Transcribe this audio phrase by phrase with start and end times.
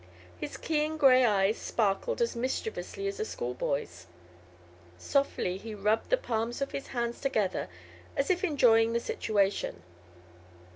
[0.35, 4.07] His keen gray eyes sparkled as mischievously as a schoolboy's.
[4.97, 7.69] Softly he rubbed the palms of his hands together,
[8.17, 9.83] as if enjoying the situation.